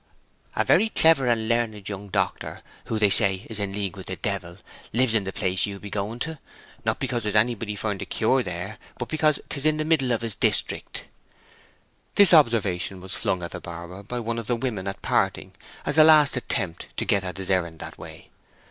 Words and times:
"A 0.55 0.65
very 0.65 0.89
clever 0.89 1.27
and 1.27 1.47
learned 1.47 1.87
young 1.87 2.07
doctor, 2.09 2.63
who, 2.85 2.97
they 2.97 3.11
say, 3.11 3.45
is 3.51 3.59
in 3.59 3.71
league 3.71 3.95
with 3.95 4.07
the 4.07 4.15
devil, 4.15 4.57
lives 4.93 5.13
in 5.13 5.25
the 5.25 5.31
place 5.31 5.67
you 5.67 5.77
be 5.79 5.91
going 5.91 6.17
to—not 6.17 6.99
because 6.99 7.21
there's 7.21 7.35
anybody 7.35 7.75
for'n 7.75 7.99
to 7.99 8.05
cure 8.07 8.41
there, 8.41 8.79
but 8.97 9.09
because 9.09 9.39
'tis 9.47 9.61
the 9.61 9.85
middle 9.85 10.11
of 10.11 10.23
his 10.23 10.33
district." 10.33 11.05
The 12.15 12.27
observation 12.35 12.99
was 12.99 13.13
flung 13.13 13.43
at 13.43 13.51
the 13.51 13.61
barber 13.61 14.01
by 14.01 14.19
one 14.19 14.39
of 14.39 14.47
the 14.47 14.55
women 14.55 14.87
at 14.87 15.03
parting, 15.03 15.53
as 15.85 15.99
a 15.99 16.03
last 16.03 16.35
attempt 16.35 16.87
to 16.97 17.05
get 17.05 17.23
at 17.23 17.37
his 17.37 17.51
errand 17.51 17.77
that 17.77 17.99
way. 17.99 18.31